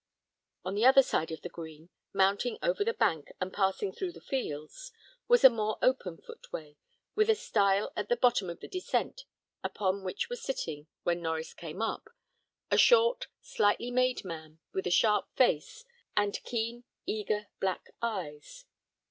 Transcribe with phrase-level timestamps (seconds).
[0.65, 4.19] On the other side of the green, mounting over the bank and passing through the
[4.19, 4.91] fields,
[5.27, 6.75] was a more open footway,
[7.13, 9.25] with a stile at the bottom of the descent,
[9.63, 12.09] upon which was sitting, when Norries came up,
[12.71, 15.85] a short, slightly made man, with a sharp face,
[16.17, 18.65] and keen, eager, black eyes.